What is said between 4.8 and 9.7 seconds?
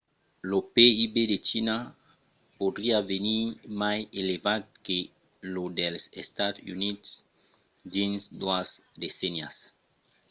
que lo dels estats units dins doas decennias